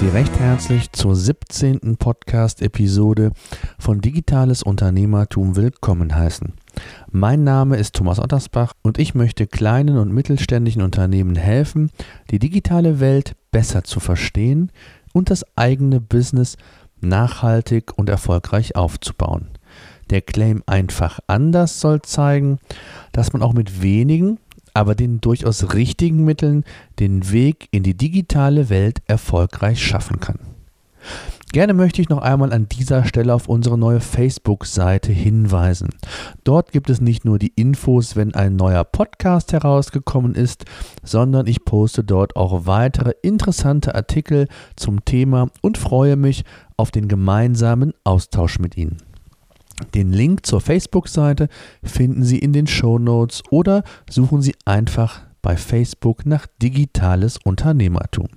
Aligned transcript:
Sie 0.00 0.08
recht 0.08 0.40
herzlich 0.40 0.90
zur 0.92 1.14
17. 1.14 1.98
Podcast-Episode 1.98 3.32
von 3.78 4.00
Digitales 4.00 4.62
Unternehmertum 4.62 5.56
willkommen 5.56 6.14
heißen. 6.14 6.54
Mein 7.10 7.44
Name 7.44 7.76
ist 7.76 7.96
Thomas 7.96 8.18
Ottersbach 8.18 8.72
und 8.80 8.98
ich 8.98 9.14
möchte 9.14 9.46
kleinen 9.46 9.98
und 9.98 10.10
mittelständischen 10.10 10.80
Unternehmen 10.80 11.36
helfen, 11.36 11.90
die 12.30 12.38
digitale 12.38 12.98
Welt 12.98 13.36
besser 13.50 13.84
zu 13.84 14.00
verstehen 14.00 14.72
und 15.12 15.28
das 15.28 15.44
eigene 15.54 16.00
Business 16.00 16.56
nachhaltig 17.02 17.92
und 17.98 18.08
erfolgreich 18.08 18.76
aufzubauen. 18.76 19.48
Der 20.08 20.22
Claim 20.22 20.62
einfach 20.64 21.20
anders 21.26 21.78
soll 21.78 22.00
zeigen, 22.00 22.58
dass 23.12 23.34
man 23.34 23.42
auch 23.42 23.52
mit 23.52 23.82
wenigen 23.82 24.38
aber 24.80 24.94
den 24.94 25.20
durchaus 25.20 25.74
richtigen 25.74 26.24
Mitteln 26.24 26.64
den 26.98 27.30
Weg 27.30 27.68
in 27.70 27.82
die 27.82 27.94
digitale 27.94 28.70
Welt 28.70 29.02
erfolgreich 29.06 29.84
schaffen 29.84 30.20
kann. 30.20 30.38
Gerne 31.52 31.74
möchte 31.74 32.00
ich 32.00 32.08
noch 32.08 32.22
einmal 32.22 32.52
an 32.54 32.66
dieser 32.66 33.04
Stelle 33.04 33.34
auf 33.34 33.46
unsere 33.46 33.76
neue 33.76 34.00
Facebook-Seite 34.00 35.12
hinweisen. 35.12 35.90
Dort 36.44 36.72
gibt 36.72 36.88
es 36.88 37.02
nicht 37.02 37.26
nur 37.26 37.38
die 37.38 37.52
Infos, 37.56 38.16
wenn 38.16 38.34
ein 38.34 38.56
neuer 38.56 38.84
Podcast 38.84 39.52
herausgekommen 39.52 40.34
ist, 40.34 40.64
sondern 41.02 41.46
ich 41.46 41.66
poste 41.66 42.04
dort 42.04 42.36
auch 42.36 42.66
weitere 42.66 43.12
interessante 43.20 43.94
Artikel 43.94 44.48
zum 44.76 45.04
Thema 45.04 45.48
und 45.60 45.76
freue 45.76 46.16
mich 46.16 46.44
auf 46.78 46.90
den 46.90 47.06
gemeinsamen 47.06 47.92
Austausch 48.02 48.58
mit 48.58 48.78
Ihnen. 48.78 49.09
Den 49.94 50.12
Link 50.12 50.46
zur 50.46 50.60
Facebook-Seite 50.60 51.48
finden 51.82 52.24
Sie 52.24 52.38
in 52.38 52.52
den 52.52 52.66
Show 52.66 52.98
Notes 52.98 53.42
oder 53.50 53.84
suchen 54.08 54.42
Sie 54.42 54.54
einfach 54.64 55.22
bei 55.42 55.56
Facebook 55.56 56.26
nach 56.26 56.46
Digitales 56.60 57.38
Unternehmertum. 57.44 58.28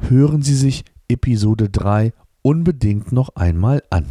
hören 0.09 0.43
Sie 0.43 0.57
sich 0.57 0.85
Episode 1.09 1.71
3 1.71 2.13
unbedingt 2.43 3.13
noch 3.13 3.31
einmal 3.37 3.83
an. 3.89 4.07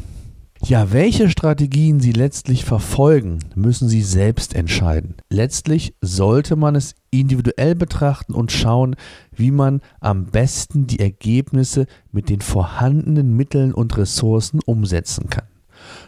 Ja, 0.65 0.93
welche 0.93 1.29
Strategien 1.29 1.99
Sie 1.99 2.13
letztlich 2.13 2.63
verfolgen, 2.63 3.39
müssen 3.53 3.89
Sie 3.89 4.01
selbst 4.01 4.55
entscheiden. 4.55 5.15
Letztlich 5.29 5.93
sollte 5.99 6.55
man 6.55 6.75
es 6.75 6.95
individuell 7.11 7.75
betrachten 7.75 8.33
und 8.33 8.49
schauen, 8.49 8.95
wie 9.35 9.51
man 9.51 9.81
am 9.99 10.27
besten 10.27 10.87
die 10.87 10.99
Ergebnisse 10.99 11.85
mit 12.13 12.29
den 12.29 12.39
vorhandenen 12.39 13.35
Mitteln 13.35 13.73
und 13.73 13.97
Ressourcen 13.97 14.61
umsetzen 14.65 15.29
kann. 15.29 15.47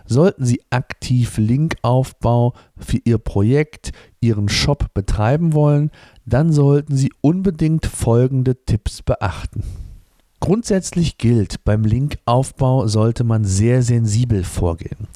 Sollten 0.06 0.46
Sie 0.46 0.62
aktiv 0.70 1.38
Linkaufbau 1.38 2.54
für 2.78 3.00
Ihr 3.04 3.18
Projekt, 3.18 3.92
Ihren 4.22 4.48
Shop 4.48 4.94
betreiben 4.94 5.52
wollen, 5.52 5.92
dann 6.26 6.54
sollten 6.54 6.96
Sie 6.96 7.12
unbedingt 7.20 7.86
folgende 7.86 8.64
Tipps 8.64 9.02
beachten. 9.02 9.64
Grundsätzlich 10.40 11.18
gilt, 11.18 11.64
beim 11.64 11.84
Linkaufbau 11.84 12.88
sollte 12.88 13.24
man 13.24 13.46
sehr 13.46 13.82
sensibel 13.82 14.44
vorgehen. 14.44 15.08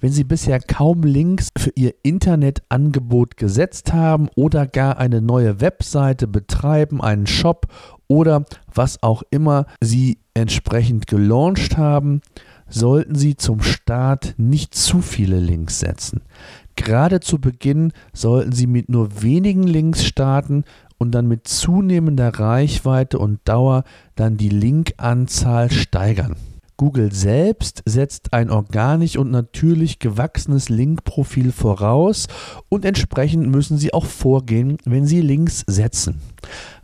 Wenn 0.00 0.12
Sie 0.12 0.24
bisher 0.24 0.60
kaum 0.60 1.02
Links 1.02 1.48
für 1.58 1.72
Ihr 1.74 1.94
Internetangebot 2.02 3.36
gesetzt 3.36 3.92
haben 3.92 4.28
oder 4.36 4.66
gar 4.66 4.98
eine 4.98 5.20
neue 5.20 5.60
Webseite 5.60 6.28
betreiben, 6.28 7.00
einen 7.00 7.26
Shop 7.26 7.66
oder 8.06 8.44
was 8.72 9.02
auch 9.02 9.22
immer 9.30 9.66
Sie 9.80 10.18
entsprechend 10.34 11.06
gelauncht 11.06 11.76
haben, 11.76 12.20
sollten 12.68 13.14
Sie 13.14 13.36
zum 13.36 13.62
Start 13.62 14.34
nicht 14.36 14.74
zu 14.74 15.00
viele 15.00 15.40
Links 15.40 15.80
setzen. 15.80 16.22
Gerade 16.76 17.20
zu 17.20 17.40
Beginn 17.40 17.92
sollten 18.12 18.52
Sie 18.52 18.66
mit 18.66 18.90
nur 18.90 19.22
wenigen 19.22 19.62
Links 19.62 20.04
starten 20.04 20.64
und 20.98 21.12
dann 21.12 21.26
mit 21.26 21.48
zunehmender 21.48 22.28
Reichweite 22.38 23.18
und 23.18 23.40
Dauer 23.44 23.84
dann 24.14 24.36
die 24.36 24.48
Linkanzahl 24.48 25.70
steigern. 25.70 26.36
Google 26.76 27.10
selbst 27.10 27.82
setzt 27.86 28.34
ein 28.34 28.50
organisch 28.50 29.16
und 29.16 29.30
natürlich 29.30 29.98
gewachsenes 29.98 30.68
Linkprofil 30.68 31.50
voraus 31.50 32.26
und 32.68 32.84
entsprechend 32.84 33.48
müssen 33.48 33.78
Sie 33.78 33.94
auch 33.94 34.04
vorgehen, 34.04 34.76
wenn 34.84 35.06
Sie 35.06 35.22
Links 35.22 35.64
setzen. 35.66 36.20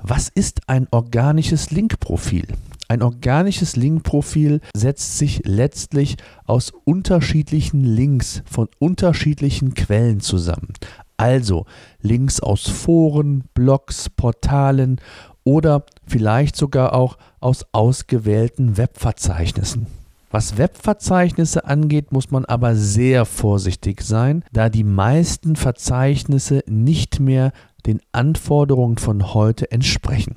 Was 0.03 0.31
ist 0.31 0.67
ein 0.67 0.89
organisches 0.91 1.71
Linkprofil? 1.71 2.47
Ein 2.89 3.03
organisches 3.03 3.77
Linkprofil 3.77 4.61
setzt 4.75 5.19
sich 5.19 5.43
letztlich 5.45 6.17
aus 6.45 6.73
unterschiedlichen 6.85 7.85
Links 7.85 8.43
von 8.51 8.69
unterschiedlichen 8.79 9.75
Quellen 9.75 10.21
zusammen. 10.21 10.73
Also 11.23 11.67
Links 12.01 12.41
aus 12.41 12.69
Foren, 12.69 13.45
Blogs, 13.55 14.11
Portalen 14.11 15.01
oder 15.45 15.85
vielleicht 16.05 16.57
sogar 16.57 16.95
auch 16.95 17.17
aus 17.39 17.65
ausgewählten 17.71 18.77
Webverzeichnissen. 18.77 19.87
Was 20.33 20.59
Webverzeichnisse 20.59 21.65
angeht, 21.65 22.11
muss 22.11 22.33
man 22.33 22.45
aber 22.45 22.75
sehr 22.75 23.25
vorsichtig 23.25 24.03
sein, 24.03 24.45
da 24.53 24.69
die 24.69 24.83
meisten 24.83 25.55
Verzeichnisse 25.55 26.65
nicht 26.67 27.21
mehr 27.21 27.53
den 27.87 28.01
Anforderungen 28.11 28.99
von 28.99 29.33
heute 29.33 29.71
entsprechen. 29.71 30.35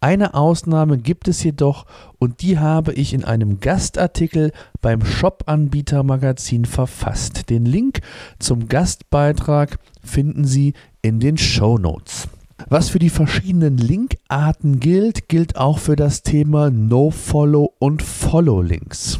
Eine 0.00 0.34
Ausnahme 0.34 0.98
gibt 0.98 1.28
es 1.28 1.42
jedoch 1.42 1.86
und 2.18 2.42
die 2.42 2.58
habe 2.58 2.92
ich 2.92 3.14
in 3.14 3.24
einem 3.24 3.60
Gastartikel 3.60 4.52
beim 4.80 5.04
Shop-Anbieter-Magazin 5.04 6.64
verfasst. 6.64 7.50
Den 7.50 7.64
Link 7.64 8.00
zum 8.38 8.68
Gastbeitrag 8.68 9.78
finden 10.02 10.44
Sie 10.44 10.74
in 11.02 11.20
den 11.20 11.38
Show 11.38 11.78
Notes. 11.78 12.28
Was 12.68 12.90
für 12.90 12.98
die 12.98 13.10
verschiedenen 13.10 13.76
Linkarten 13.76 14.78
gilt, 14.78 15.28
gilt 15.28 15.56
auch 15.56 15.78
für 15.78 15.96
das 15.96 16.22
Thema 16.22 16.70
No-Follow 16.70 17.72
und 17.78 18.02
Follow-Links. 18.02 19.18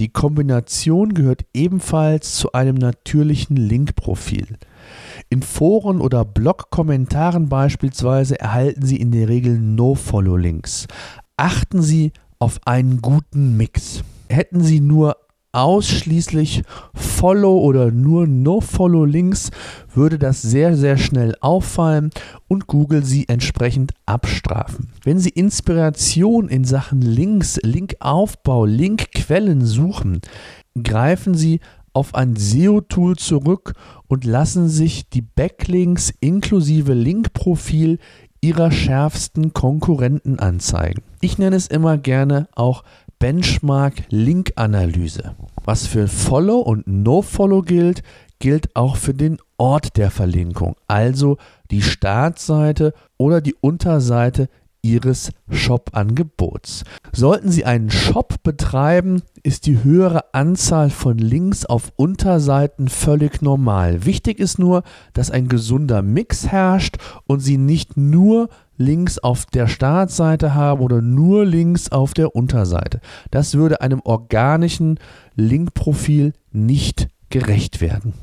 Die 0.00 0.08
Kombination 0.08 1.12
gehört 1.12 1.44
ebenfalls 1.52 2.34
zu 2.36 2.52
einem 2.52 2.76
natürlichen 2.76 3.56
Linkprofil. 3.56 4.56
In 5.28 5.42
Foren 5.42 6.00
oder 6.00 6.24
Blog-Kommentaren 6.24 7.48
beispielsweise 7.48 8.38
erhalten 8.40 8.84
Sie 8.84 8.96
in 8.96 9.10
der 9.10 9.28
Regel 9.28 9.58
No-Follow-Links. 9.58 10.86
Achten 11.36 11.82
Sie 11.82 12.12
auf 12.38 12.60
einen 12.64 13.00
guten 13.02 13.56
Mix. 13.56 14.02
Hätten 14.28 14.62
Sie 14.62 14.80
nur 14.80 15.16
ausschließlich 15.52 16.62
Follow 16.94 17.58
oder 17.58 17.90
nur 17.90 18.26
No-Follow 18.26 19.04
Links, 19.04 19.50
würde 19.92 20.18
das 20.18 20.42
sehr, 20.42 20.76
sehr 20.76 20.98
schnell 20.98 21.34
auffallen 21.40 22.10
und 22.48 22.66
Google 22.66 23.04
sie 23.04 23.28
entsprechend 23.28 23.92
abstrafen. 24.06 24.92
Wenn 25.02 25.18
Sie 25.18 25.30
Inspiration 25.30 26.48
in 26.48 26.64
Sachen 26.64 27.00
Links, 27.00 27.58
Linkaufbau, 27.62 28.66
Linkquellen 28.66 29.64
suchen, 29.64 30.20
greifen 30.80 31.34
Sie 31.34 31.60
auf 31.92 32.14
ein 32.14 32.36
SEO-Tool 32.36 33.16
zurück 33.16 33.72
und 34.06 34.24
lassen 34.24 34.68
sich 34.68 35.08
die 35.08 35.22
Backlinks 35.22 36.14
inklusive 36.20 36.94
Linkprofil 36.94 37.98
ihrer 38.40 38.70
schärfsten 38.70 39.52
Konkurrenten 39.52 40.38
anzeigen. 40.38 41.02
Ich 41.20 41.38
nenne 41.38 41.56
es 41.56 41.66
immer 41.66 41.98
gerne 41.98 42.46
auch 42.54 42.84
Benchmark-Link-Analyse. 43.18 45.34
Was 45.64 45.86
für 45.86 46.06
Follow 46.06 46.58
und 46.58 46.86
No-Follow 46.86 47.62
gilt, 47.62 48.04
gilt 48.38 48.76
auch 48.76 48.94
für 48.96 49.14
den 49.14 49.38
Ort 49.56 49.96
der 49.96 50.12
Verlinkung, 50.12 50.76
also 50.86 51.38
die 51.72 51.82
Startseite 51.82 52.94
oder 53.16 53.40
die 53.40 53.56
Unterseite 53.60 54.48
Ihres 54.88 55.30
Shop-Angebots. 55.50 56.84
Sollten 57.12 57.50
Sie 57.50 57.64
einen 57.64 57.90
Shop 57.90 58.42
betreiben, 58.42 59.22
ist 59.42 59.66
die 59.66 59.84
höhere 59.84 60.32
Anzahl 60.32 60.88
von 60.88 61.18
Links 61.18 61.66
auf 61.66 61.92
Unterseiten 61.96 62.88
völlig 62.88 63.42
normal. 63.42 64.06
Wichtig 64.06 64.38
ist 64.38 64.58
nur, 64.58 64.82
dass 65.12 65.30
ein 65.30 65.48
gesunder 65.48 66.00
Mix 66.02 66.48
herrscht 66.48 66.96
und 67.26 67.40
Sie 67.40 67.58
nicht 67.58 67.96
nur 67.96 68.48
Links 68.78 69.18
auf 69.18 69.44
der 69.46 69.66
Startseite 69.66 70.54
haben 70.54 70.80
oder 70.80 71.02
nur 71.02 71.44
Links 71.44 71.90
auf 71.90 72.14
der 72.14 72.34
Unterseite. 72.34 73.00
Das 73.30 73.54
würde 73.54 73.80
einem 73.80 74.00
organischen 74.04 74.98
Linkprofil 75.34 76.32
nicht 76.52 77.08
gerecht 77.28 77.80
werden. 77.80 78.14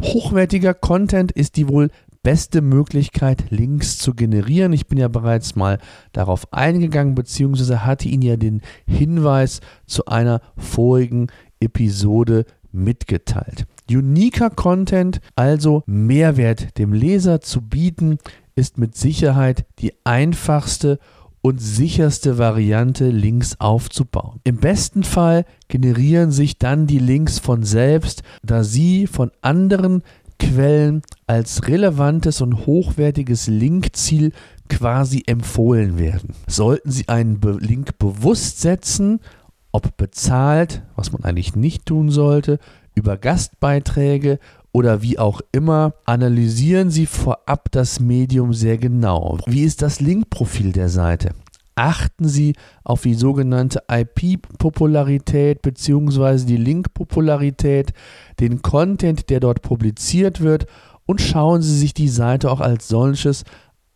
Hochwertiger 0.00 0.74
Content 0.74 1.32
ist 1.32 1.56
die 1.56 1.68
wohl 1.68 1.90
beste 2.28 2.60
Möglichkeit, 2.60 3.44
Links 3.48 3.96
zu 3.96 4.12
generieren. 4.12 4.74
Ich 4.74 4.86
bin 4.86 4.98
ja 4.98 5.08
bereits 5.08 5.56
mal 5.56 5.78
darauf 6.12 6.52
eingegangen, 6.52 7.14
beziehungsweise 7.14 7.86
hatte 7.86 8.06
Ihnen 8.06 8.20
ja 8.20 8.36
den 8.36 8.60
Hinweis 8.86 9.62
zu 9.86 10.04
einer 10.04 10.42
vorigen 10.54 11.28
Episode 11.58 12.44
mitgeteilt. 12.70 13.64
Uniker 13.90 14.50
Content, 14.50 15.22
also 15.36 15.82
Mehrwert 15.86 16.76
dem 16.76 16.92
Leser 16.92 17.40
zu 17.40 17.62
bieten, 17.62 18.18
ist 18.54 18.76
mit 18.76 18.94
Sicherheit 18.94 19.64
die 19.78 19.94
einfachste 20.04 20.98
und 21.40 21.62
sicherste 21.62 22.36
Variante, 22.36 23.08
Links 23.08 23.58
aufzubauen. 23.58 24.40
Im 24.44 24.58
besten 24.58 25.02
Fall 25.02 25.46
generieren 25.68 26.30
sich 26.30 26.58
dann 26.58 26.86
die 26.86 26.98
Links 26.98 27.38
von 27.38 27.62
selbst, 27.62 28.22
da 28.42 28.64
sie 28.64 29.06
von 29.06 29.30
anderen 29.40 30.02
Quellen 30.38 31.02
als 31.26 31.66
relevantes 31.68 32.40
und 32.40 32.66
hochwertiges 32.66 33.48
Linkziel 33.48 34.32
quasi 34.68 35.22
empfohlen 35.26 35.98
werden. 35.98 36.34
Sollten 36.46 36.90
Sie 36.90 37.08
einen 37.08 37.40
Link 37.60 37.98
bewusst 37.98 38.60
setzen, 38.60 39.20
ob 39.72 39.96
bezahlt, 39.96 40.82
was 40.96 41.12
man 41.12 41.24
eigentlich 41.24 41.56
nicht 41.56 41.86
tun 41.86 42.10
sollte, 42.10 42.58
über 42.94 43.16
Gastbeiträge 43.16 44.38
oder 44.72 45.02
wie 45.02 45.18
auch 45.18 45.40
immer, 45.52 45.94
analysieren 46.04 46.90
Sie 46.90 47.06
vorab 47.06 47.70
das 47.70 48.00
Medium 48.00 48.52
sehr 48.52 48.78
genau. 48.78 49.38
Wie 49.46 49.62
ist 49.62 49.82
das 49.82 50.00
Linkprofil 50.00 50.72
der 50.72 50.88
Seite? 50.88 51.30
Achten 51.78 52.26
Sie 52.26 52.54
auf 52.82 53.02
die 53.02 53.14
sogenannte 53.14 53.84
IP-Popularität 53.88 55.62
bzw. 55.62 56.44
die 56.44 56.56
Link-Popularität, 56.56 57.92
den 58.40 58.62
Content, 58.62 59.30
der 59.30 59.38
dort 59.38 59.62
publiziert 59.62 60.40
wird 60.40 60.66
und 61.06 61.20
schauen 61.20 61.62
Sie 61.62 61.78
sich 61.78 61.94
die 61.94 62.08
Seite 62.08 62.50
auch 62.50 62.60
als 62.60 62.88
solches 62.88 63.44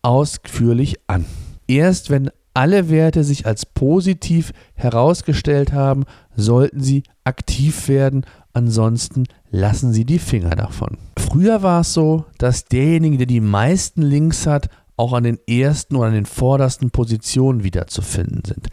ausführlich 0.00 0.96
an. 1.08 1.26
Erst 1.66 2.10
wenn 2.10 2.30
alle 2.54 2.88
Werte 2.88 3.24
sich 3.24 3.46
als 3.46 3.66
positiv 3.66 4.52
herausgestellt 4.74 5.72
haben, 5.72 6.04
sollten 6.36 6.80
Sie 6.80 7.02
aktiv 7.24 7.88
werden, 7.88 8.24
ansonsten 8.52 9.24
lassen 9.50 9.92
Sie 9.92 10.04
die 10.04 10.18
Finger 10.18 10.50
davon. 10.50 10.98
Früher 11.18 11.62
war 11.62 11.80
es 11.80 11.94
so, 11.94 12.26
dass 12.38 12.66
derjenige, 12.66 13.18
der 13.18 13.26
die 13.26 13.40
meisten 13.40 14.02
Links 14.02 14.46
hat, 14.46 14.68
auch 15.02 15.12
an 15.12 15.24
den 15.24 15.40
ersten 15.48 15.96
oder 15.96 16.06
an 16.06 16.14
den 16.14 16.26
vordersten 16.26 16.92
Positionen 16.92 17.64
wiederzufinden 17.64 18.42
sind. 18.46 18.68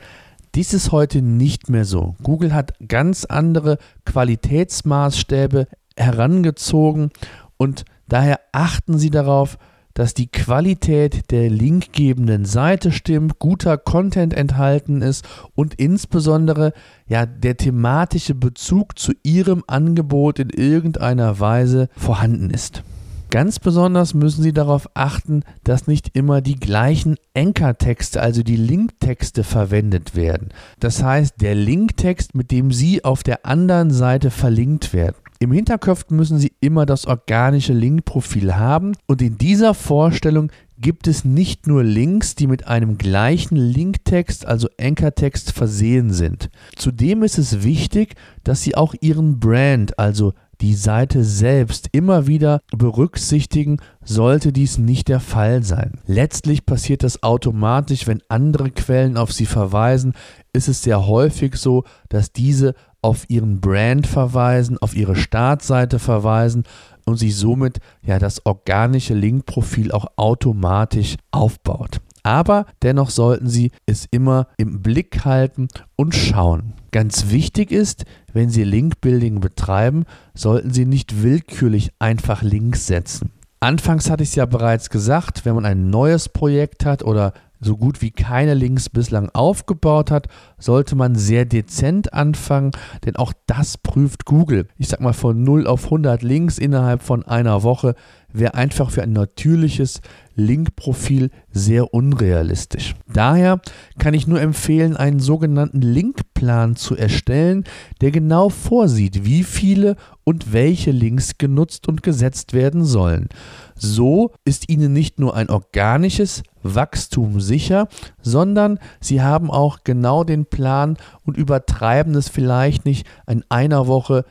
Dies 0.54 0.74
ist 0.74 0.92
heute 0.92 1.24
nicht 1.24 1.70
mehr 1.70 1.86
so. 1.86 2.16
Google 2.22 2.54
hat 2.54 2.74
ganz 2.88 3.26
andere 3.26 3.80
Qualitätsmaßstäbe 4.06 5.68
herangezogen 5.98 7.10
und 7.58 7.84
daher 8.08 8.40
achten 8.52 9.00
Sie 9.00 9.10
darauf, 9.10 9.58
dass 9.96 10.14
die 10.14 10.28
Qualität 10.28 11.32
der 11.32 11.50
linkgebenden 11.50 12.46
Seite 12.46 12.92
stimmt, 12.92 13.40
guter 13.40 13.80
Content 13.80 14.36
enthalten 14.36 15.02
ist 15.02 15.28
und 15.56 15.74
insbesondere 15.74 16.74
ja 17.08 17.26
der 17.26 17.58
thematische 17.58 18.36
Bezug 18.36 19.00
zu 19.00 19.14
Ihrem 19.24 19.64
Angebot 19.66 20.38
in 20.38 20.52
irgendeiner 20.52 21.40
Weise 21.40 21.90
vorhanden 21.98 22.52
ist. 22.52 22.84
Ganz 23.32 23.60
besonders 23.60 24.16
müssen 24.16 24.42
Sie 24.42 24.54
darauf 24.54 24.90
achten, 24.96 25.44
dass 25.64 25.86
nicht 25.86 26.16
immer 26.16 26.42
die 26.42 26.56
gleichen 26.56 27.16
Anchor-Texte, 27.36 28.22
also 28.22 28.42
die 28.42 28.56
Linktexte 28.56 29.44
verwendet 29.44 30.16
werden. 30.16 30.50
Das 30.80 31.04
heißt, 31.04 31.36
der 31.40 31.54
Linktext, 31.54 32.34
mit 32.34 32.50
dem 32.50 32.72
Sie 32.72 33.04
auf 33.04 33.22
der 33.22 33.46
anderen 33.46 33.92
Seite 33.92 34.32
verlinkt 34.32 34.94
werden. 34.94 35.16
Im 35.38 35.52
Hinterkopf 35.52 36.10
müssen 36.10 36.40
Sie 36.40 36.54
immer 36.60 36.88
das 36.88 37.06
organische 37.06 37.74
Linkprofil 37.74 38.56
haben 38.56 38.94
und 39.06 39.22
in 39.22 39.38
dieser 39.38 39.76
Vorstellung 39.76 40.52
gibt 40.80 41.08
es 41.08 41.24
nicht 41.24 41.68
nur 41.68 41.84
Links, 41.84 42.36
die 42.36 42.48
mit 42.48 42.68
einem 42.68 42.98
gleichen 42.98 43.58
Linktext, 43.58 44.46
also 44.46 44.68
Anchor-Text 44.80 45.52
versehen 45.52 46.12
sind. 46.12 46.50
Zudem 46.76 47.22
ist 47.22 47.38
es 47.38 47.64
wichtig, 47.64 48.16
dass 48.44 48.64
Sie 48.64 48.76
auch 48.76 48.96
Ihren 49.02 49.40
Brand, 49.40 50.00
also 50.00 50.34
die 50.62 50.74
Seite 50.74 51.24
selbst 51.24 51.90
immer 51.92 52.28
wieder 52.28 52.62
berücksichtigen, 52.76 53.78
sollte 54.04 54.52
dies 54.52 54.78
nicht 54.78 55.08
der 55.08 55.20
Fall 55.20 55.64
sein. 55.64 56.00
Letztlich 56.06 56.66
passiert 56.66 57.04
das 57.04 57.24
automatisch, 57.24 58.08
wenn 58.08 58.22
andere 58.28 58.72
Quellen 58.72 59.18
auf 59.18 59.32
sie 59.32 59.46
verweisen, 59.46 60.14
ist 60.54 60.68
es 60.68 60.82
sehr 60.82 61.08
häufig 61.08 61.56
so, 61.56 61.84
dass 62.10 62.32
diese 62.32 62.74
auf 63.02 63.26
ihren 63.30 63.62
Brand 63.62 64.08
verweisen, 64.08 64.78
auf 64.78 64.96
ihre 64.96 65.16
Startseite 65.16 66.00
verweisen 66.00 66.64
und 67.06 67.18
sich 67.18 67.36
somit 67.36 67.80
ja 68.02 68.20
das 68.20 68.46
organische 68.46 69.14
Linkprofil 69.14 69.92
auch 69.92 70.08
automatisch 70.18 71.16
aufbaut. 71.32 72.02
Aber 72.24 72.66
dennoch 72.82 73.10
sollten 73.10 73.48
Sie 73.48 73.72
es 73.86 74.08
immer 74.12 74.48
im 74.58 74.82
Blick 74.82 75.24
halten 75.26 75.70
und 75.96 76.14
schauen. 76.14 76.74
Ganz 76.92 77.30
wichtig 77.30 77.72
ist, 77.72 78.06
wenn 78.34 78.50
Sie 78.50 78.64
Linkbuilding 78.64 79.40
betreiben, 79.40 80.06
sollten 80.34 80.74
Sie 80.74 80.86
nicht 80.86 81.22
willkürlich 81.22 81.92
einfach 82.00 82.42
Links 82.42 82.88
setzen. 82.88 83.32
Anfangs 83.60 84.10
hatte 84.10 84.24
ich 84.24 84.30
es 84.30 84.36
ja 84.36 84.46
bereits 84.46 84.90
gesagt, 84.90 85.46
wenn 85.46 85.56
man 85.56 85.66
ein 85.66 85.90
neues 85.90 86.30
Projekt 86.30 86.86
hat 86.86 87.04
oder 87.04 87.34
so 87.60 87.76
gut 87.76 88.02
wie 88.02 88.12
keine 88.12 88.54
Links 88.54 88.90
bislang 88.90 89.30
aufgebaut 89.34 90.12
hat, 90.12 90.28
sollte 90.58 90.96
man 90.96 91.16
sehr 91.16 91.46
dezent 91.46 92.14
anfangen, 92.14 92.72
denn 93.06 93.18
auch 93.18 93.34
das 93.48 93.78
prüft 93.78 94.26
Google. 94.26 94.68
Ich 94.78 94.88
sag 94.88 95.02
mal 95.02 95.14
von 95.14 95.44
0 95.44 95.68
auf 95.68 95.86
100 95.86 96.24
Links 96.24 96.58
innerhalb 96.58 97.04
von 97.04 97.24
einer 97.28 97.64
Woche 97.64 97.96
wäre 98.34 98.54
einfach 98.54 98.92
für 98.92 99.04
ein 99.04 99.14
natürliches 99.14 100.02
Linkprofil 100.36 101.32
sehr 101.52 101.94
unrealistisch. 101.94 102.96
Daher 103.12 103.60
kann 103.98 104.14
ich 104.14 104.28
nur 104.28 104.40
empfehlen, 104.40 104.96
einen 104.96 105.20
sogenannten 105.20 105.82
Linkplan 105.82 106.76
zu 106.76 106.96
erstellen, 106.96 107.66
der 108.02 108.12
genau 108.12 108.50
vorsieht, 108.50 109.26
wie 109.26 109.44
viele 109.44 109.96
und 110.24 110.54
welche 110.54 110.92
Links 110.92 111.38
genutzt 111.38 111.88
und 111.88 112.04
gesetzt 112.04 112.54
werden 112.54 112.86
sollen. 112.86 113.28
So 113.76 114.32
ist 114.46 114.70
Ihnen 114.70 114.94
nicht 114.94 115.20
nur 115.20 115.36
ein 115.36 115.50
organisches 115.50 116.44
Wachstum 116.64 117.42
sicher, 117.42 117.88
sondern 118.22 118.80
Sie 119.02 119.22
haben 119.22 119.52
auch 119.52 119.80
genau 119.84 120.24
den 120.24 120.46
Plan 120.46 120.98
und 121.26 121.38
übertreiben 121.38 122.16
es 122.16 122.30
vielleicht 122.30 122.86
nicht 122.86 123.06
in 123.28 123.44
einer 123.50 123.88
Woche 123.88 124.26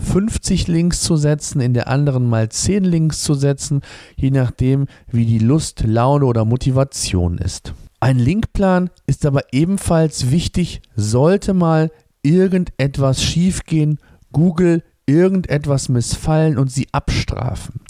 50 0.00 0.68
Links 0.68 1.02
zu 1.02 1.16
setzen, 1.16 1.60
in 1.60 1.74
der 1.74 1.88
anderen 1.88 2.28
mal 2.28 2.48
10 2.48 2.84
Links 2.84 3.22
zu 3.22 3.34
setzen, 3.34 3.82
je 4.16 4.30
nachdem, 4.30 4.86
wie 5.10 5.26
die 5.26 5.38
Lust, 5.38 5.84
Laune 5.84 6.24
oder 6.24 6.44
Motivation 6.44 7.38
ist. 7.38 7.74
Ein 8.00 8.18
Linkplan 8.18 8.90
ist 9.06 9.26
aber 9.26 9.42
ebenfalls 9.52 10.30
wichtig, 10.30 10.82
sollte 10.94 11.52
mal 11.52 11.90
irgendetwas 12.22 13.22
schiefgehen, 13.22 13.98
Google 14.32 14.82
irgendetwas 15.06 15.88
missfallen 15.88 16.58
und 16.58 16.70
sie 16.70 16.86
abstrafen. 16.92 17.80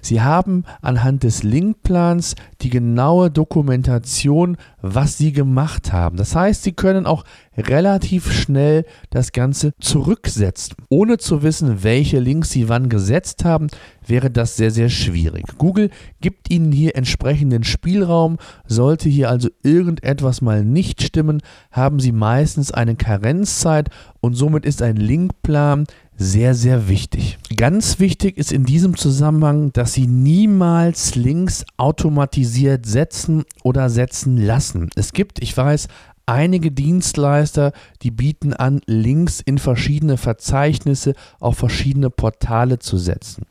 Sie 0.00 0.20
haben 0.20 0.64
anhand 0.82 1.22
des 1.22 1.42
Linkplans 1.42 2.34
die 2.60 2.70
genaue 2.70 3.30
Dokumentation, 3.30 4.56
was 4.80 5.18
Sie 5.18 5.32
gemacht 5.32 5.92
haben. 5.92 6.16
Das 6.16 6.34
heißt, 6.34 6.62
Sie 6.62 6.72
können 6.72 7.06
auch 7.06 7.24
relativ 7.56 8.32
schnell 8.32 8.84
das 9.10 9.32
Ganze 9.32 9.72
zurücksetzen. 9.80 10.76
Ohne 10.88 11.18
zu 11.18 11.42
wissen, 11.42 11.82
welche 11.82 12.20
Links 12.20 12.50
Sie 12.50 12.68
wann 12.68 12.88
gesetzt 12.88 13.44
haben, 13.44 13.68
wäre 14.06 14.30
das 14.30 14.56
sehr, 14.56 14.70
sehr 14.70 14.88
schwierig. 14.88 15.44
Google 15.58 15.90
gibt 16.20 16.50
Ihnen 16.50 16.72
hier 16.72 16.96
entsprechenden 16.96 17.64
Spielraum. 17.64 18.38
Sollte 18.66 19.08
hier 19.08 19.28
also 19.28 19.48
irgendetwas 19.62 20.40
mal 20.40 20.64
nicht 20.64 21.02
stimmen, 21.02 21.42
haben 21.70 22.00
Sie 22.00 22.12
meistens 22.12 22.70
eine 22.70 22.96
Karenzzeit 22.96 23.90
und 24.20 24.34
somit 24.34 24.64
ist 24.64 24.82
ein 24.82 24.96
Linkplan 24.96 25.86
sehr, 26.20 26.54
sehr 26.54 26.88
wichtig. 26.88 27.38
Ganz 27.56 28.00
wichtig 28.00 28.38
ist 28.38 28.50
in 28.50 28.64
diesem 28.64 28.96
Zusammenhang, 28.96 29.57
dass 29.72 29.94
Sie 29.94 30.06
niemals 30.06 31.14
Links 31.14 31.64
automatisiert 31.76 32.86
setzen 32.86 33.44
oder 33.62 33.90
setzen 33.90 34.36
lassen. 34.36 34.90
Es 34.96 35.12
gibt, 35.12 35.42
ich 35.42 35.56
weiß, 35.56 35.88
einige 36.26 36.70
Dienstleister, 36.70 37.72
die 38.02 38.10
bieten 38.10 38.52
an, 38.52 38.80
Links 38.86 39.40
in 39.40 39.58
verschiedene 39.58 40.16
Verzeichnisse 40.16 41.14
auf 41.40 41.58
verschiedene 41.58 42.10
Portale 42.10 42.78
zu 42.78 42.98
setzen. 42.98 43.44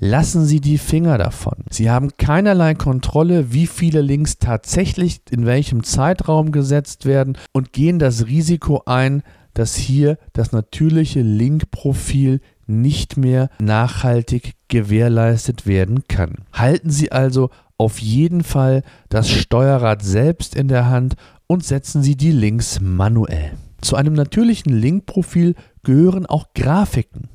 Lassen 0.00 0.44
Sie 0.44 0.60
die 0.60 0.78
Finger 0.78 1.18
davon. 1.18 1.54
Sie 1.70 1.90
haben 1.90 2.10
keinerlei 2.16 2.74
Kontrolle, 2.74 3.52
wie 3.52 3.66
viele 3.66 4.00
Links 4.00 4.38
tatsächlich 4.38 5.20
in 5.30 5.46
welchem 5.46 5.84
Zeitraum 5.84 6.50
gesetzt 6.50 7.06
werden 7.06 7.38
und 7.52 7.72
gehen 7.72 7.98
das 7.98 8.26
Risiko 8.26 8.82
ein, 8.86 9.22
dass 9.54 9.74
hier 9.76 10.18
das 10.32 10.52
natürliche 10.52 11.22
Linkprofil 11.22 12.40
nicht 12.66 13.16
mehr 13.16 13.50
nachhaltig 13.58 14.54
gewährleistet 14.68 15.66
werden 15.66 16.04
kann. 16.08 16.44
Halten 16.52 16.90
Sie 16.90 17.12
also 17.12 17.50
auf 17.78 17.98
jeden 17.98 18.42
Fall 18.42 18.82
das 19.08 19.30
Steuerrad 19.30 20.02
selbst 20.02 20.54
in 20.54 20.68
der 20.68 20.88
Hand 20.88 21.14
und 21.46 21.64
setzen 21.64 22.02
Sie 22.02 22.16
die 22.16 22.32
Links 22.32 22.80
manuell. 22.80 23.52
Zu 23.80 23.96
einem 23.96 24.14
natürlichen 24.14 24.72
Linkprofil 24.72 25.54
gehören 25.82 26.26
auch 26.26 26.54
Grafiken. 26.54 27.28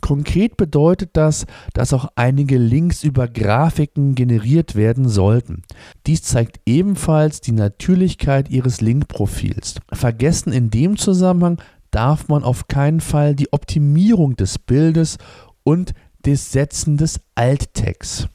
Konkret 0.00 0.56
bedeutet 0.56 1.10
das, 1.14 1.46
dass 1.72 1.92
auch 1.92 2.08
einige 2.14 2.58
Links 2.58 3.04
über 3.04 3.28
Grafiken 3.28 4.14
generiert 4.14 4.74
werden 4.74 5.08
sollten. 5.08 5.62
Dies 6.06 6.22
zeigt 6.22 6.60
ebenfalls 6.66 7.40
die 7.40 7.52
Natürlichkeit 7.52 8.50
Ihres 8.50 8.80
Linkprofils. 8.80 9.76
Vergessen 9.92 10.52
in 10.52 10.70
dem 10.70 10.96
Zusammenhang 10.96 11.58
darf 11.90 12.28
man 12.28 12.42
auf 12.44 12.68
keinen 12.68 13.00
Fall 13.00 13.34
die 13.34 13.52
Optimierung 13.52 14.36
des 14.36 14.58
Bildes 14.58 15.18
und 15.62 15.94
des 16.26 16.52
Setzen 16.52 16.96
des 16.96 17.20
Alttext. 17.34 18.28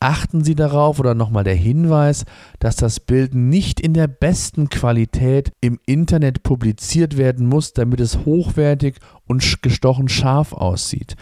Achten 0.00 0.44
Sie 0.44 0.54
darauf 0.54 1.00
oder 1.00 1.14
nochmal 1.14 1.42
der 1.42 1.56
Hinweis, 1.56 2.24
dass 2.60 2.76
das 2.76 3.00
Bild 3.00 3.34
nicht 3.34 3.80
in 3.80 3.94
der 3.94 4.06
besten 4.06 4.68
Qualität 4.68 5.52
im 5.60 5.80
Internet 5.86 6.44
publiziert 6.44 7.16
werden 7.16 7.46
muss, 7.46 7.72
damit 7.72 8.00
es 8.00 8.24
hochwertig 8.24 8.96
und 9.26 9.62
gestochen 9.62 10.08
scharf 10.08 10.52
aussieht. 10.52 11.16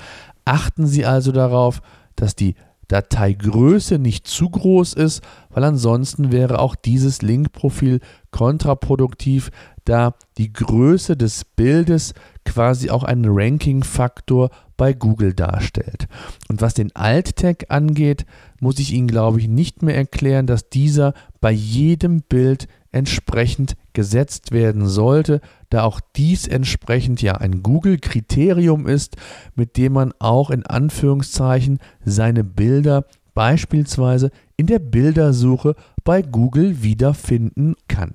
Achten 0.45 0.87
Sie 0.87 1.07
also 1.07 1.33
darauf, 1.33 1.81
dass 2.17 2.37
die 2.37 2.55
Dateigröße 2.89 3.99
nicht 3.99 4.27
zu 4.27 4.49
groß 4.49 4.95
ist, 4.95 5.23
weil 5.51 5.65
ansonsten 5.65 6.33
wäre 6.33 6.59
auch 6.59 6.75
dieses 6.75 7.23
Linkprofil 7.23 8.01
kontraproduktiv, 8.31 9.51
da 9.85 10.15
die 10.39 10.53
Größe 10.53 11.17
des 11.17 11.45
Bildes 11.45 12.15
quasi 12.45 12.91
auch 12.91 13.05
einen 13.05 13.27
Ranking-Faktor 13.29 14.51
bei 14.77 14.93
Google 14.93 15.35
darstellt. 15.35 16.07
Und 16.49 16.61
was 16.61 16.75
den 16.75 16.95
Alt-Tag 16.95 17.67
angeht, 17.69 18.27
muss 18.61 18.79
ich 18.79 18.93
Ihnen, 18.93 19.09
glaube 19.09 19.41
ich, 19.41 19.49
nicht 19.49 19.83
mehr 19.83 19.97
erklären, 19.97 20.47
dass 20.47 20.69
dieser 20.69 21.15
bei 21.41 21.51
jedem 21.51 22.23
Bild 22.23 22.69
entsprechend 22.93 23.77
gesetzt 23.93 24.53
werden 24.53 24.87
sollte, 24.87 25.41
da 25.71 25.85
auch 25.85 26.01
dies 26.17 26.47
entsprechend 26.47 27.23
ja 27.23 27.35
ein 27.35 27.63
Google-Kriterium 27.63 28.87
ist, 28.87 29.17
mit 29.55 29.77
dem 29.77 29.95
man 29.95 30.13
auch 30.19 30.51
in 30.51 30.65
Anführungszeichen 30.65 31.79
seine 32.05 32.45
Bilder 32.45 33.05
beispielsweise 33.35 34.31
in 34.57 34.67
der 34.67 34.79
Bildersuche 34.79 35.75
bei 36.05 36.23
Google 36.23 36.83
wiederfinden 36.83 37.75
kann. 37.89 38.15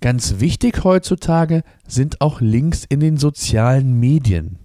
Ganz 0.00 0.38
wichtig 0.38 0.84
heutzutage 0.84 1.62
sind 1.88 2.20
auch 2.20 2.40
Links 2.42 2.84
in 2.86 3.00
den 3.00 3.16
sozialen 3.16 3.98
Medien. 3.98 4.58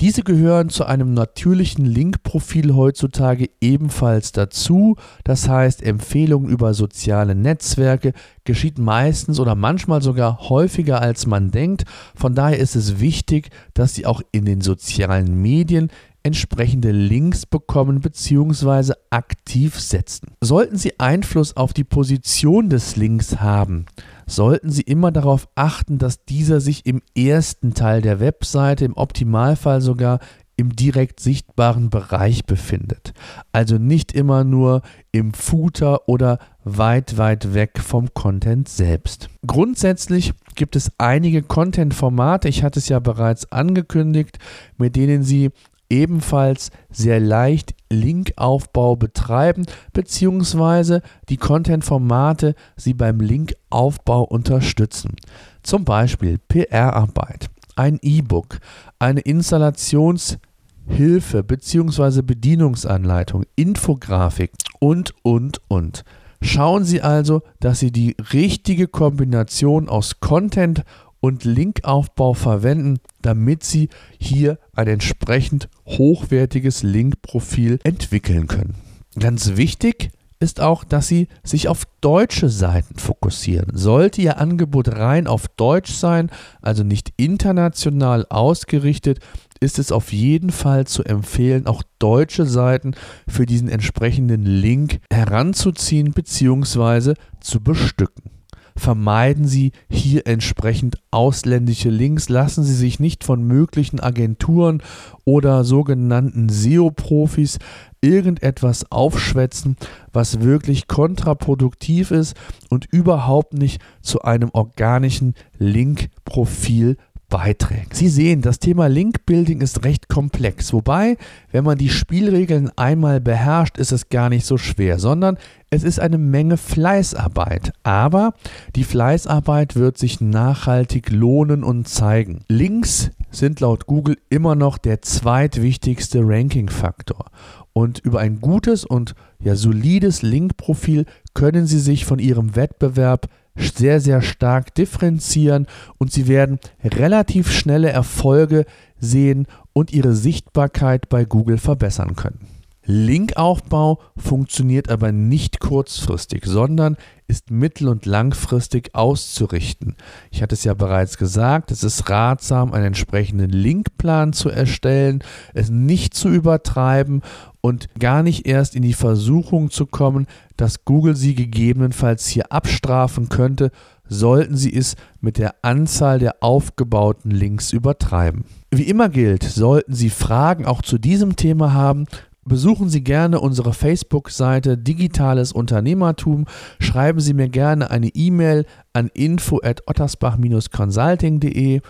Diese 0.00 0.22
gehören 0.22 0.68
zu 0.68 0.84
einem 0.84 1.14
natürlichen 1.14 1.84
Linkprofil 1.84 2.74
heutzutage 2.74 3.50
ebenfalls 3.60 4.32
dazu. 4.32 4.96
Das 5.24 5.48
heißt, 5.48 5.82
Empfehlungen 5.82 6.48
über 6.48 6.74
soziale 6.74 7.34
Netzwerke 7.34 8.12
geschieht 8.44 8.78
meistens 8.78 9.38
oder 9.38 9.54
manchmal 9.54 10.02
sogar 10.02 10.48
häufiger 10.48 11.00
als 11.00 11.26
man 11.26 11.50
denkt. 11.50 11.84
Von 12.14 12.34
daher 12.34 12.58
ist 12.58 12.76
es 12.76 13.00
wichtig, 13.00 13.50
dass 13.74 13.94
Sie 13.94 14.06
auch 14.06 14.22
in 14.32 14.44
den 14.44 14.60
sozialen 14.60 15.40
Medien 15.40 15.90
entsprechende 16.22 16.90
Links 16.90 17.46
bekommen 17.46 18.00
bzw. 18.00 18.92
aktiv 19.10 19.78
setzen. 19.78 20.28
Sollten 20.40 20.76
Sie 20.76 20.98
Einfluss 20.98 21.56
auf 21.56 21.72
die 21.72 21.84
Position 21.84 22.68
des 22.68 22.96
Links 22.96 23.40
haben, 23.40 23.86
sollten 24.26 24.70
Sie 24.70 24.82
immer 24.82 25.12
darauf 25.12 25.48
achten, 25.54 25.98
dass 25.98 26.24
dieser 26.24 26.60
sich 26.60 26.86
im 26.86 27.02
ersten 27.16 27.74
Teil 27.74 28.02
der 28.02 28.20
Webseite, 28.20 28.84
im 28.84 28.96
Optimalfall 28.96 29.80
sogar 29.80 30.20
im 30.56 30.76
direkt 30.76 31.18
sichtbaren 31.20 31.90
Bereich 31.90 32.44
befindet. 32.44 33.14
Also 33.52 33.78
nicht 33.78 34.12
immer 34.12 34.44
nur 34.44 34.82
im 35.10 35.32
Footer 35.32 36.08
oder 36.08 36.38
weit, 36.62 37.18
weit 37.18 37.54
weg 37.54 37.80
vom 37.80 38.12
Content 38.14 38.68
selbst. 38.68 39.28
Grundsätzlich 39.46 40.34
gibt 40.54 40.76
es 40.76 40.92
einige 40.98 41.42
Content-Formate, 41.42 42.48
ich 42.48 42.62
hatte 42.62 42.78
es 42.78 42.88
ja 42.88 43.00
bereits 43.00 43.50
angekündigt, 43.50 44.38
mit 44.76 44.94
denen 44.94 45.22
Sie 45.22 45.50
ebenfalls 45.92 46.70
sehr 46.90 47.20
leicht 47.20 47.76
Linkaufbau 47.90 48.96
betreiben, 48.96 49.66
beziehungsweise 49.92 51.02
die 51.28 51.36
Content-Formate 51.36 52.56
sie 52.76 52.94
beim 52.94 53.20
Linkaufbau 53.20 54.24
unterstützen. 54.24 55.14
Zum 55.62 55.84
Beispiel 55.84 56.38
PR-Arbeit, 56.48 57.50
ein 57.76 58.00
E-Book, 58.02 58.58
eine 58.98 59.20
Installationshilfe 59.20 61.44
bzw. 61.44 62.22
Bedienungsanleitung, 62.22 63.44
Infografik 63.54 64.50
und, 64.80 65.14
und, 65.22 65.60
und. 65.68 66.04
Schauen 66.40 66.84
Sie 66.84 67.02
also, 67.02 67.42
dass 67.60 67.78
Sie 67.78 67.92
die 67.92 68.16
richtige 68.32 68.88
Kombination 68.88 69.88
aus 69.88 70.18
Content 70.18 70.82
und 71.22 71.44
Linkaufbau 71.44 72.34
verwenden, 72.34 72.98
damit 73.22 73.62
Sie 73.62 73.88
hier 74.18 74.58
ein 74.74 74.88
entsprechend 74.88 75.68
hochwertiges 75.86 76.82
Linkprofil 76.82 77.78
entwickeln 77.84 78.48
können. 78.48 78.74
Ganz 79.18 79.56
wichtig 79.56 80.10
ist 80.40 80.60
auch, 80.60 80.82
dass 80.82 81.06
Sie 81.06 81.28
sich 81.44 81.68
auf 81.68 81.84
deutsche 82.00 82.48
Seiten 82.48 82.98
fokussieren. 82.98 83.76
Sollte 83.76 84.20
Ihr 84.20 84.38
Angebot 84.38 84.88
rein 84.88 85.28
auf 85.28 85.46
Deutsch 85.46 85.92
sein, 85.92 86.28
also 86.60 86.82
nicht 86.82 87.12
international 87.16 88.26
ausgerichtet, 88.28 89.20
ist 89.60 89.78
es 89.78 89.92
auf 89.92 90.12
jeden 90.12 90.50
Fall 90.50 90.88
zu 90.88 91.04
empfehlen, 91.04 91.68
auch 91.68 91.84
deutsche 92.00 92.46
Seiten 92.46 92.94
für 93.28 93.46
diesen 93.46 93.68
entsprechenden 93.68 94.44
Link 94.44 94.98
heranzuziehen 95.08 96.12
bzw. 96.12 97.14
zu 97.40 97.60
bestücken 97.60 98.41
vermeiden 98.76 99.46
Sie 99.46 99.72
hier 99.90 100.26
entsprechend 100.26 100.96
ausländische 101.10 101.90
Links. 101.90 102.28
Lassen 102.28 102.64
Sie 102.64 102.74
sich 102.74 103.00
nicht 103.00 103.24
von 103.24 103.42
möglichen 103.42 104.00
Agenturen 104.00 104.82
oder 105.24 105.64
sogenannten 105.64 106.48
SEO-Profis 106.48 107.58
irgendetwas 108.00 108.90
aufschwätzen, 108.90 109.76
was 110.12 110.40
wirklich 110.40 110.88
kontraproduktiv 110.88 112.10
ist 112.10 112.36
und 112.68 112.86
überhaupt 112.90 113.54
nicht 113.54 113.80
zu 114.00 114.22
einem 114.22 114.50
organischen 114.52 115.34
Link-Profil 115.58 116.96
beiträgt. 117.32 117.96
Sie 117.96 118.08
sehen, 118.08 118.42
das 118.42 118.58
Thema 118.58 118.88
Link-Building 118.88 119.62
ist 119.62 119.84
recht 119.84 120.10
komplex, 120.10 120.74
wobei, 120.74 121.16
wenn 121.50 121.64
man 121.64 121.78
die 121.78 121.88
Spielregeln 121.88 122.70
einmal 122.76 123.22
beherrscht, 123.22 123.78
ist 123.78 123.90
es 123.90 124.10
gar 124.10 124.28
nicht 124.28 124.44
so 124.44 124.58
schwer, 124.58 124.98
sondern 124.98 125.38
es 125.70 125.82
ist 125.82 125.98
eine 125.98 126.18
Menge 126.18 126.58
Fleißarbeit. 126.58 127.72
Aber 127.84 128.34
die 128.76 128.84
Fleißarbeit 128.84 129.76
wird 129.76 129.96
sich 129.96 130.20
nachhaltig 130.20 131.10
lohnen 131.10 131.64
und 131.64 131.88
zeigen. 131.88 132.40
Links 132.48 133.10
sind 133.30 133.60
laut 133.60 133.86
Google 133.86 134.18
immer 134.28 134.54
noch 134.54 134.76
der 134.76 135.00
zweitwichtigste 135.00 136.20
Ranking-Faktor. 136.22 137.30
Und 137.72 137.98
über 138.00 138.20
ein 138.20 138.42
gutes 138.42 138.84
und 138.84 139.14
ja 139.40 139.56
solides 139.56 140.20
Link-Profil 140.20 141.06
können 141.32 141.64
Sie 141.64 141.80
sich 141.80 142.04
von 142.04 142.18
Ihrem 142.18 142.54
Wettbewerb 142.56 143.28
sehr, 143.56 144.00
sehr 144.00 144.22
stark 144.22 144.74
differenzieren 144.74 145.66
und 145.98 146.12
sie 146.12 146.28
werden 146.28 146.58
relativ 146.82 147.50
schnelle 147.50 147.90
Erfolge 147.90 148.64
sehen 148.98 149.46
und 149.72 149.92
ihre 149.92 150.14
Sichtbarkeit 150.14 151.08
bei 151.08 151.24
Google 151.24 151.58
verbessern 151.58 152.16
können. 152.16 152.46
Linkaufbau 152.84 154.00
funktioniert 154.16 154.88
aber 154.90 155.12
nicht 155.12 155.60
kurzfristig, 155.60 156.44
sondern 156.44 156.96
ist 157.32 157.50
mittel- 157.50 157.88
und 157.88 158.04
langfristig 158.04 158.94
auszurichten. 158.94 159.96
Ich 160.30 160.42
hatte 160.42 160.54
es 160.54 160.64
ja 160.64 160.74
bereits 160.74 161.16
gesagt, 161.16 161.70
es 161.70 161.82
ist 161.82 162.10
ratsam, 162.10 162.74
einen 162.74 162.88
entsprechenden 162.88 163.48
Linkplan 163.48 164.34
zu 164.34 164.50
erstellen, 164.50 165.24
es 165.54 165.70
nicht 165.70 166.12
zu 166.12 166.28
übertreiben 166.28 167.22
und 167.62 167.88
gar 167.98 168.22
nicht 168.22 168.46
erst 168.46 168.76
in 168.76 168.82
die 168.82 168.92
Versuchung 168.92 169.70
zu 169.70 169.86
kommen, 169.86 170.26
dass 170.58 170.84
Google 170.84 171.16
sie 171.16 171.34
gegebenenfalls 171.34 172.26
hier 172.26 172.52
abstrafen 172.52 173.30
könnte, 173.30 173.70
sollten 174.06 174.58
sie 174.58 174.76
es 174.76 174.96
mit 175.22 175.38
der 175.38 175.54
Anzahl 175.62 176.18
der 176.18 176.42
aufgebauten 176.42 177.30
Links 177.30 177.72
übertreiben. 177.72 178.44
Wie 178.70 178.82
immer 178.82 179.08
gilt, 179.08 179.42
sollten 179.42 179.94
Sie 179.94 180.10
Fragen 180.10 180.66
auch 180.66 180.82
zu 180.82 180.98
diesem 180.98 181.36
Thema 181.36 181.72
haben, 181.72 182.04
Besuchen 182.44 182.88
Sie 182.88 183.04
gerne 183.04 183.38
unsere 183.38 183.72
Facebook-Seite 183.72 184.76
Digitales 184.76 185.52
Unternehmertum. 185.52 186.46
Schreiben 186.80 187.20
Sie 187.20 187.34
mir 187.34 187.48
gerne 187.48 187.88
eine 187.92 188.08
E-Mail 188.08 188.66
an 188.92 189.10
info 189.14 189.60
at 189.62 189.86
ottersbach-consulting.de 189.86 191.82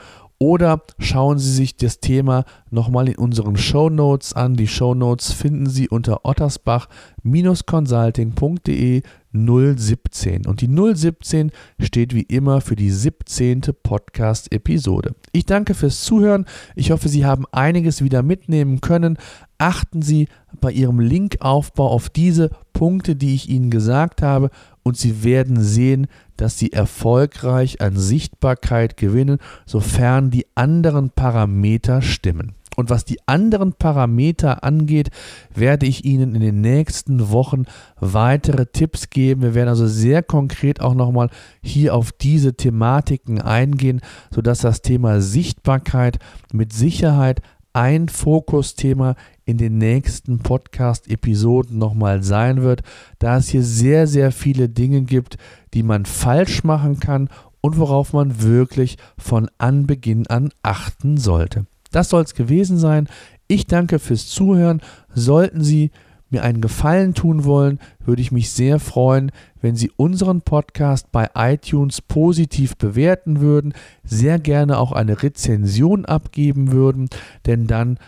oder 0.43 0.83
schauen 0.99 1.39
Sie 1.39 1.53
sich 1.53 1.77
das 1.77 2.01
Thema 2.01 2.45
nochmal 2.69 3.09
in 3.09 3.15
unseren 3.15 3.57
Show 3.57 3.89
Notes 3.89 4.33
an. 4.33 4.55
Die 4.55 4.67
Show 4.67 4.93
Notes 4.93 5.31
finden 5.31 5.69
Sie 5.69 5.89
unter 5.89 6.25
ottersbach-consulting.de 6.25 9.03
017. 9.33 10.47
Und 10.47 10.61
die 10.61 10.67
017 10.67 11.53
steht 11.79 12.13
wie 12.13 12.23
immer 12.23 12.61
für 12.61 12.75
die 12.75 12.91
17. 12.91 13.61
Podcast-Episode. 13.85 15.15
Ich 15.31 15.47
danke 15.47 15.75
fürs 15.75 16.03
Zuhören. 16.03 16.47
Ich 16.75 16.91
hoffe, 16.91 17.09
Sie 17.09 17.25
haben 17.25 17.45
einiges 17.53 18.03
wieder 18.03 18.25
mitnehmen 18.25 18.81
können. 18.81 19.19
Achten 19.59 20.03
Sie 20.03 20.27
bei 20.61 20.73
Ihrem 20.73 20.99
Linkaufbau 20.99 21.89
auf 21.89 22.11
diese 22.11 22.51
Punkte, 22.73 23.15
die 23.15 23.37
ich 23.37 23.49
Ihnen 23.49 23.71
gesagt 23.71 24.23
habe, 24.23 24.51
und 24.83 24.97
Sie 24.97 25.25
werden 25.25 25.63
sehen, 25.63 26.07
dass 26.37 26.59
Sie 26.59 26.73
erfolgreich 26.73 27.81
an 27.81 27.97
Sichtbarkeit 27.97 28.97
gewinnen, 28.97 29.39
sofern 29.67 30.31
die 30.31 30.47
anderen 30.55 31.11
Parameter 31.11 32.03
stimmen. 32.03 32.55
Und 32.77 32.91
was 32.91 33.05
die 33.05 33.19
anderen 33.27 33.75
Parameter 33.75 34.65
angeht, 34.65 35.11
werde 35.55 35.87
ich 35.87 36.05
Ihnen 36.05 36.35
in 36.35 36.41
den 36.41 36.61
nächsten 36.61 37.31
Wochen 37.31 37.65
weitere 38.01 38.67
Tipps 38.67 39.11
geben. 39.11 39.43
Wir 39.43 39.55
werden 39.55 39.69
also 39.69 39.87
sehr 39.87 40.23
konkret 40.23 40.81
auch 40.81 40.95
nochmal 40.95 41.29
hier 41.63 41.95
auf 41.95 42.13
diese 42.13 42.55
Thematiken 42.55 43.41
eingehen, 43.41 44.01
sodass 44.35 44.61
das 44.61 44.81
Thema 44.81 45.21
Sichtbarkeit 45.21 46.19
mit 46.53 46.73
Sicherheit 46.73 47.43
ein 47.75 48.09
Fokusthema 48.09 49.17
in 49.45 49.59
den 49.59 49.79
nächsten 49.79 50.39
Podcast-Episoden 50.39 51.79
nochmal 51.79 52.23
sein 52.23 52.63
wird, 52.63 52.83
da 53.19 53.39
es 53.39 53.49
hier 53.49 53.63
sehr, 53.63 54.07
sehr 54.07 54.33
viele 54.33 54.69
Dinge 54.69 55.03
gibt, 55.03 55.37
die 55.75 55.83
man 55.83 56.05
falsch 56.05 56.65
machen 56.65 57.01
kann 57.01 57.29
und 57.61 57.79
worauf 57.79 58.13
man 58.13 58.43
wirklich 58.43 58.99
von 59.19 59.49
Anbeginn 59.59 60.27
an 60.27 60.51
achten 60.63 61.17
sollte. 61.17 61.67
Das 61.91 62.09
soll 62.09 62.23
es 62.23 62.35
gewesen 62.35 62.79
sein. 62.79 63.09
Ich 63.49 63.67
danke 63.67 63.99
fürs 63.99 64.29
Zuhören. 64.29 64.81
Sollten 65.15 65.63
Sie 65.63 65.91
mir 66.33 66.43
einen 66.43 66.61
Gefallen 66.61 67.15
tun 67.15 67.45
wollen, 67.45 67.79
würde 68.05 68.23
ich 68.23 68.33
mich 68.33 68.51
sehr 68.51 68.81
freuen, 68.81 69.31
wenn 69.61 69.77
Sie 69.77 69.91
unseren 69.97 70.43
Podcast 70.43 71.13
bei 71.13 71.31
iTunes 71.35 72.01
positiv 72.01 72.77
bewerten 72.77 73.41
würden, 73.41 73.75
sehr 74.03 74.39
gerne 74.39 74.79
auch 74.79 74.93
eine 74.93 75.23
Rezension 75.23 76.05
abgeben 76.05 76.73
würden, 76.73 77.09
denn 77.47 77.67
dann 77.67 77.99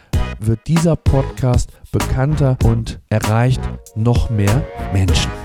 wird 0.40 0.66
dieser 0.66 0.96
Podcast 0.96 1.70
bekannter 1.92 2.58
und 2.64 3.00
erreicht 3.08 3.60
noch 3.94 4.30
mehr 4.30 4.64
Menschen. 4.92 5.43